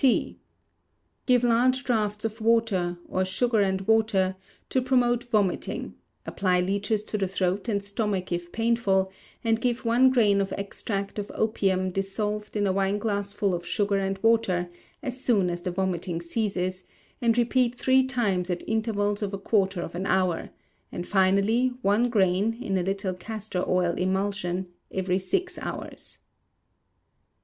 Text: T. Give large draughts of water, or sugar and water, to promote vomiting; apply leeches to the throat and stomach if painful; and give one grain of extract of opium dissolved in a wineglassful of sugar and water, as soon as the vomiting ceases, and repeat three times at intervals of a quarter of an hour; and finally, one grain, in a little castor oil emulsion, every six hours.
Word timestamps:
T. 0.03 0.39
Give 1.27 1.43
large 1.43 1.83
draughts 1.83 2.25
of 2.25 2.41
water, 2.41 2.97
or 3.07 3.23
sugar 3.23 3.59
and 3.59 3.81
water, 3.81 4.35
to 4.69 4.81
promote 4.81 5.25
vomiting; 5.25 5.93
apply 6.25 6.59
leeches 6.59 7.03
to 7.03 7.19
the 7.19 7.27
throat 7.27 7.69
and 7.69 7.83
stomach 7.83 8.31
if 8.31 8.51
painful; 8.51 9.11
and 9.43 9.61
give 9.61 9.85
one 9.85 10.09
grain 10.09 10.41
of 10.41 10.53
extract 10.53 11.19
of 11.19 11.31
opium 11.35 11.91
dissolved 11.91 12.55
in 12.55 12.65
a 12.65 12.73
wineglassful 12.73 13.53
of 13.53 13.63
sugar 13.63 13.97
and 13.97 14.17
water, 14.23 14.71
as 15.03 15.21
soon 15.23 15.51
as 15.51 15.61
the 15.61 15.69
vomiting 15.69 16.19
ceases, 16.19 16.83
and 17.21 17.37
repeat 17.37 17.75
three 17.75 18.03
times 18.03 18.49
at 18.49 18.67
intervals 18.67 19.21
of 19.21 19.35
a 19.35 19.37
quarter 19.37 19.83
of 19.83 19.93
an 19.93 20.07
hour; 20.07 20.49
and 20.91 21.07
finally, 21.07 21.67
one 21.83 22.09
grain, 22.09 22.57
in 22.59 22.75
a 22.75 22.81
little 22.81 23.13
castor 23.13 23.63
oil 23.67 23.93
emulsion, 23.99 24.67
every 24.89 25.19
six 25.19 25.59
hours. 25.59 26.17